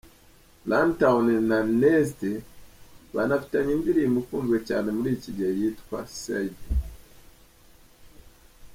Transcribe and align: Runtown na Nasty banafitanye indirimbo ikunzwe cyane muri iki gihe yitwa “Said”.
Runtown 0.69 1.25
na 1.49 1.57
Nasty 1.81 2.31
banafitanye 3.15 3.71
indirimbo 3.73 4.17
ikunzwe 4.23 4.57
cyane 4.69 4.87
muri 4.95 5.09
iki 5.17 5.29
gihe 5.37 5.51
yitwa 5.59 5.99
“Said”. 6.21 6.55